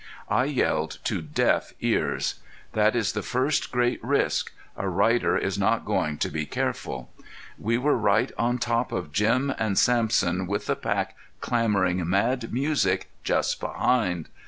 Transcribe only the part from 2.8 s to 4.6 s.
is the first great risk